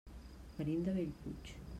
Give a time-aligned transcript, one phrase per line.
[0.61, 1.53] Venim de Bellpuig.